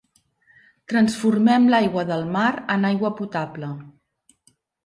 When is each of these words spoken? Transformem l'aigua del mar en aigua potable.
Transformem 0.93 1.69
l'aigua 1.73 2.05
del 2.13 2.25
mar 2.39 2.49
en 2.77 2.91
aigua 2.93 3.15
potable. 3.23 3.73